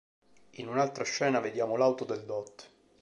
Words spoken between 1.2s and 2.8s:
vediamo l'auto del dott.